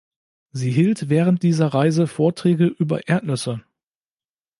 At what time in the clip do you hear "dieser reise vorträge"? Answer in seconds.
1.43-2.65